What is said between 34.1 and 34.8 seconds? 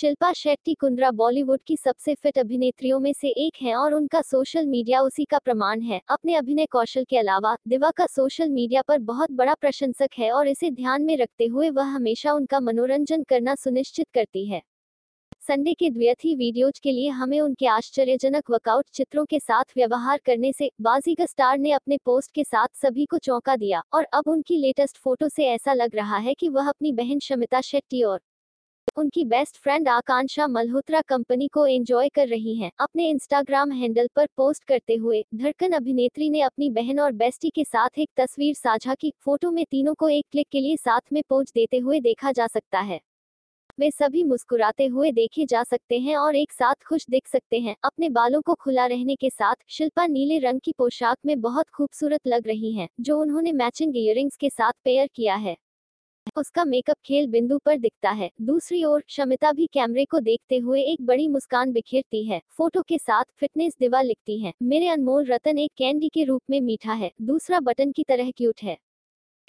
पर पोस्ट